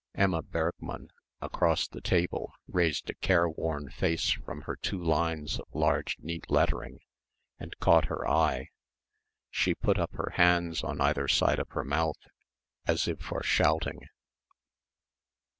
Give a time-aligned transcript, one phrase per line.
[0.15, 1.11] Emma Bergmann
[1.43, 7.01] across the table raised a careworn face from her two lines of large neat lettering
[7.59, 8.69] and caught her eye.
[9.51, 12.17] She put up her hands on either side of her mouth
[12.87, 13.99] as if for shouting.